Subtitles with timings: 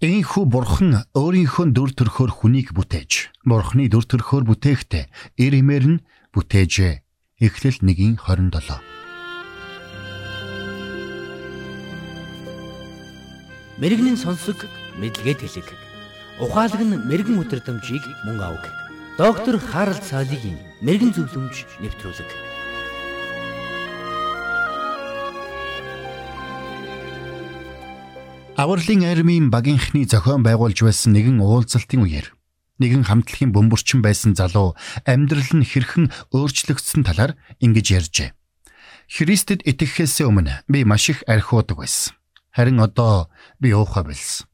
[0.00, 5.04] Ийхүү бурхан өөрийнхөө дүр төрхөөр хүнийг бүтээж, бурханы дүр төрхөөр бүтээхдээ
[5.36, 6.00] эр хэмээр нь
[6.32, 7.04] бүтээжээ.
[7.44, 8.80] Эхлэл 1:27.
[13.76, 14.64] Мэргэний сонсог
[14.96, 15.68] мэдлэгэд хэлэг.
[16.40, 18.64] Ухаалаг нь мэрэгэн өдрөмжийг мөн авг.
[19.20, 22.30] Доктор Харалт цаалогийн мэрэгэн зөвлөмж нэвтрүүлэг.
[28.60, 32.28] Авралын армийн багийнхны зохион байгуулж байсан нэгэн уулзалтын үеэр
[32.76, 34.76] нэгэн хамтлагийн бөмбөрчин байсан залуу
[35.08, 38.36] амьдрал нь хэрхэн өөрчлөгдсөн талаар ингэж ярьжээ.
[39.08, 42.12] Христэд итгэхээс өмнө би маш их архиудаг байсан.
[42.52, 43.32] Харин одоо
[43.64, 44.44] би уухай болсон.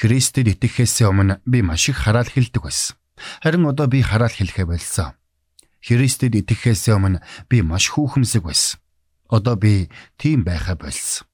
[0.00, 2.96] Христэд итгэхээс өмнө би маш их хараал хэлдэг байсан.
[3.44, 5.12] Харин одоо би хараал хэлэхэ болсон.
[5.84, 7.20] Христэд итгэхээс өмнө
[7.52, 8.80] би маш хүүхэмсэг байсан.
[9.28, 11.28] Одоо би тийм байхаа болсон.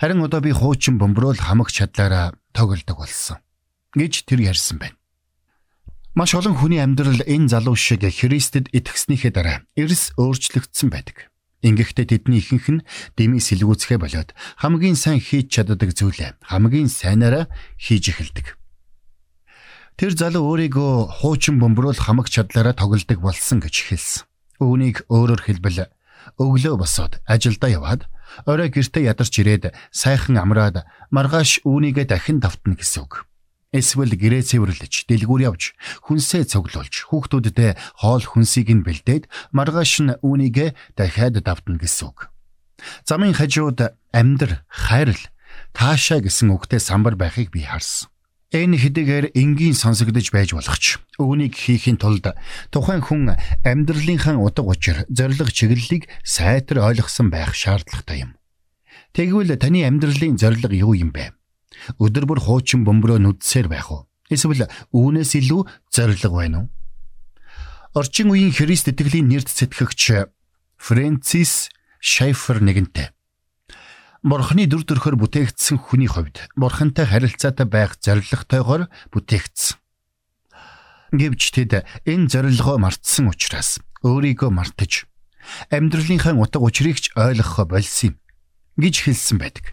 [0.00, 3.38] Харин одоо би хуучин бөмбөрөөл хамаг чадлаараа тоглодог болсон
[3.94, 4.96] гэж тэр ярьсан байна.
[6.14, 11.30] Маш олон хүний амьдрал энэ залуу шиг Христэд итгэснийхээ дараа эрс өөрчлөгдсөн байдаг.
[11.62, 18.16] Ингэхдээ тэдний ихэнх нь дэмий сэлгүүцхэ болоод хамгийн сайн хийж чаддаг зүйлээ хамгийн сайнаараа хийж
[18.16, 18.56] эхэлдэг.
[20.00, 24.24] Тэр залуу өөрийгөө хуучин бөмбөрөөл хамаг чадлаараа тоглодог болсон гэж хэлсэн.
[24.64, 25.92] Үүнийг өөрөөр хэлбэл
[26.40, 28.08] өглөө босоод ажилдаа яваад
[28.46, 33.26] Орой гэртээ ядарч ирээд сайхан амраад маргааш үүнийгээ дахин давтна гэсэн үг.
[33.70, 40.98] Эсвэл гэрээ цэвэрлэж, дэлгүүр явж, хүнсээ цуглуулж, хүүхдүүддээ хоол хүнсийг нь бэлдээд маргааш нь үүнийгээ
[40.98, 42.34] дахиад давтна гэсэн үг.
[43.06, 45.22] Замын хажууд амьдр, хайрл,
[45.70, 48.10] таашаа гэсэн үгтэй самбар байхыг би харсан.
[48.50, 52.34] Энэ хэдийгээр энгийн сонсогдож байж болох ч үүнийг хийхин тулд
[52.74, 58.34] тухайн хүн амьдралынхаа утга учир зориг чиглэлийг сайтар ойлгосон байх шаардлагатай юм.
[59.14, 61.30] Тэгвэл таны амьдралын зориг юу юм бэ?
[62.02, 64.10] Өдөр бүр хуучин бөмбөрөө нүдсээр байх уу?
[64.26, 66.68] Эсвэл үүнээс илүү зориг байна уу?
[67.94, 70.26] Орчин үеийн Христ итгэлийн нэрд сэтгэгч
[70.74, 71.70] Фрэнсис
[72.02, 73.14] Шайфер нэгэнтэй
[74.20, 79.80] Бурхны дүр төрхөөр бүтээгдсэн хүний хувьд Бурхантай харилцаатай байх зоригтойгоор бүтээгдсэн.
[81.16, 85.08] Гэвч тэд энэ зорилгоо мартсан учраас өөрийгөө мартаж
[85.72, 88.14] амьдралынхаа утга учирыг ч ойлгох болсон юм
[88.76, 89.72] гэж хэлсэн байдаг.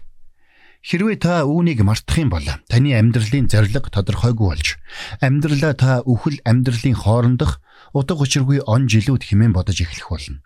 [0.80, 4.80] Хэрвээ та үүнийг мартах юм бол таны амьдралын зориг тодорхойгүй болж
[5.20, 7.60] амьдралаа та үхэл амьдралын хоорондох
[7.92, 10.40] утга учиргүй он жилүүд хэмээн бодож эхлэх болно.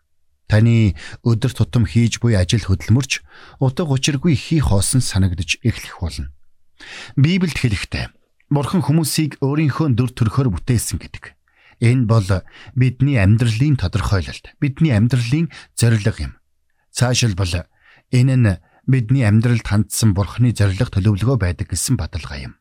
[0.50, 0.94] Таны
[1.24, 3.22] өдөр тутам хийж буй ажил хөдөлмөрч
[3.60, 6.32] утга учиргүй хийх хоосон санагдаж эхлэх болно.
[7.16, 8.06] Библиэд хэлэхдээ
[8.52, 11.32] Бурхан хүмүүсийг өөрийнхөө дүр төрхөөр бүтээсэн гэдэг.
[11.80, 12.28] Энэ бол
[12.76, 16.32] бидний амьдралын тодорхойлолт, бидний амьдралын зорилго юм.
[16.92, 17.64] Цаашилбал
[18.12, 22.54] энэ нь бидний амьдралд хандсан Бурханы зориг төлөвлөгөө байдаг гэсэн баталгаа юм.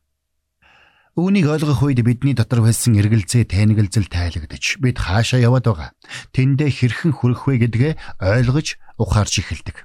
[1.12, 5.90] Үүнийг ойлгох үед бидний дотор байсан эргэлзээ тайнагэлзэл тайлагдаж бид хаашаа яваад байгаа.
[6.32, 9.84] Тэндээ хэрхэн хүрэх вэ гэдгээ ойлгож ухаарч эхэлдэг.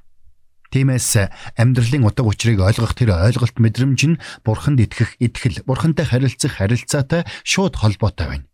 [0.71, 1.27] Тиймээс
[1.59, 7.75] амьдралын утга учирыг ойлгох тэр ойлголт мэдрэмж нь бурханд итгэх итгэл, бурхантай харилцах харилцаатай шууд
[7.75, 8.47] холбоотой байна.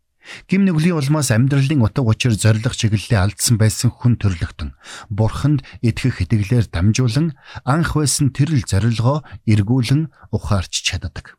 [0.49, 4.73] Гим нүглийн улмаас амьдралын утга учир зориг чиглэлээ алдсан байсан хүн төрлөختөн
[5.13, 7.37] бурханд итгэх итгэлээр дамжуулан
[7.69, 11.37] анх байсан тэрл зорилгоо эргүүлэн ухаарч чаддаг.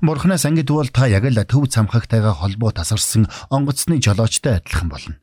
[0.00, 5.16] Бурханаас ангидвал та яг л төв цамхагтайгаа холбоо тасарсан онгоцны жолоочтой адилхан болно.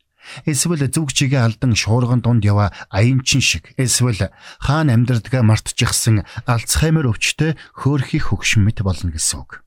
[0.45, 7.59] Эсвэл зүг чигээ алдан шуурган дунд яваа аянчин шиг эсвэл хаан амьдрдгаа мартчихсан Альцхаймер өвчтөй
[7.75, 9.63] хөөрхий хөгшин мэт болно гэсэн үг.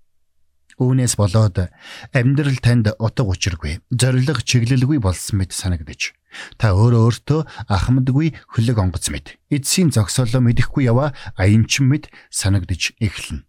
[0.81, 1.73] Үүнээс болоод
[2.13, 6.13] амьдрал танд утга учиргүй, зориг чиглэлгүй болсон мэт санагдаж
[6.61, 13.49] та өөрөө өөртөө ахмадгүй хөлөг онгоц мэт эцсийн зогсоолоо мэдэхгүй яваа аянчин мэт санагдаж эхэлнэ.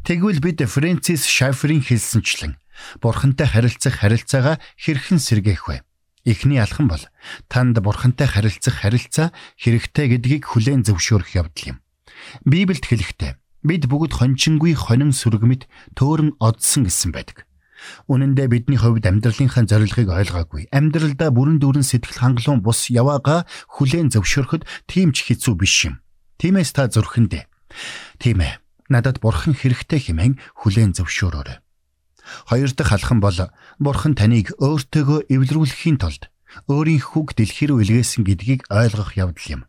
[0.00, 2.56] Тэгвэл бид Фрэнсис Шаферийн хэлсэнчлэн
[3.04, 5.84] бурхантай харилцах харилцаагаа хэрхэн сэргээх вэ?
[6.24, 7.04] Эхний алхам бол
[7.52, 9.28] танд бурхантай харилцах харилцаа
[9.60, 11.78] хэрэгтэй гэдгийг хүлээн зөвшөөрөх явдал юм.
[12.48, 17.44] Библиэд хэлэхдээ бид бүгд хончингүй хонин сүргэмэд төөрөн одсон гэсэн байдаг.
[18.08, 20.68] Үнэн дээр бидний хувьд амьдралынхаа зорилгыг ойлгоогүй.
[20.72, 26.00] Амьдралдаа бүрэн дүүрэн сэтгэл хангалуун бус яваага хүлээн зөвшөөрөхөд тийм ч хэцүү биш юм.
[26.40, 27.44] Тиймээс та зүрхэндээ.
[28.20, 28.60] Тийм ээ
[28.92, 31.58] надад бурхан хэрэгтэй хэмээн хүлээн зөвшөөрөөрэй.
[32.50, 33.38] Хоёр дахь алхам бол
[33.78, 36.28] бурхан таныг өөртөөгөө эвлэрүүлэхийн тулд
[36.66, 39.62] өөрийн хүүг дэлхий рүү илгээсэн гэдгийг ойлгох явдал юм.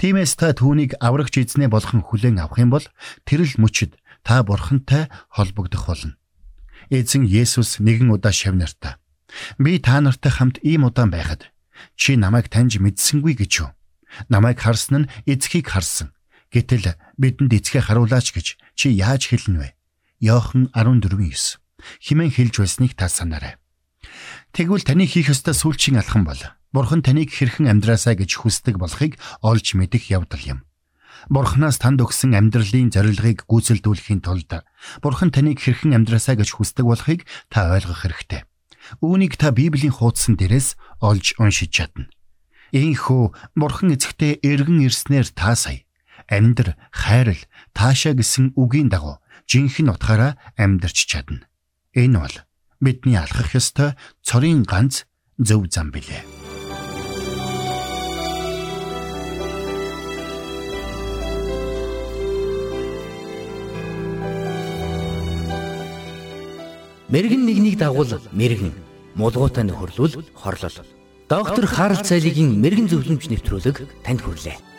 [0.00, 2.86] Тиймээс та түүнийг аврагч эзнээ болгон хүлээн авах юм бол
[3.28, 3.94] тэр л мөчөд
[4.26, 6.18] та бурхантай холбогдох болно.
[6.90, 8.98] Эзэн Есүс нэгэн удаа шавнартаа
[9.58, 11.50] би та нартай хамт ийм удаан байхад
[11.96, 13.70] чи намайг таньж мэдсэнгүй гэж юу?
[14.28, 16.15] Намайг харсан нь эцгийг харсан.
[16.54, 18.46] Гэтэл бидэнд эцгээ харуулаач гэж
[18.78, 19.68] чи яаж хэлнэ вэ?
[20.22, 21.58] Иохан 14:9
[22.00, 23.58] химэн хэлж байсныг та санаарай.
[24.54, 26.40] Тэгвэл таны хийх ёстой сүүлчийн алхам бол
[26.72, 30.60] Бурхан таныг хэрхэн амьдраасаа гэж хүсдэг болохыг олж мэдэх явдал юм.
[31.32, 34.50] Бурханаас танд өгсөн амьдралын зорилгыг гүйцэлдүүлэхийн тулд
[35.00, 38.44] Бурхан таныг хэрхэн амьдраасаа гэж хүсдэг болохыг та ойлгох хэрэгтэй.
[39.02, 42.06] Үүнийг та Библийн хуудсан дээрээс олж уншиж чадна.
[42.70, 45.85] Ийхүү Бурхан эцэгтэй эргэн ирснээр та сая
[46.28, 47.42] амьдр, хайрл,
[47.72, 51.46] таашаа гэсэн үгийн дагуу жинхэнэ утгаараа амьдарч чадна.
[51.94, 52.36] Энэ бол
[52.80, 55.06] бидний алхах ёстой цорын ганц
[55.38, 56.22] зөв зам билээ.
[67.06, 68.74] Мэргэн нэгнийг дагуул мэргэн,
[69.14, 70.78] мулгуутай нөхөрлөл хорлол.
[71.30, 74.75] Доктор Харалт цайлигийн мэрэгэн зөвлөмж нэвтрүүлэг танд хүрэлээ.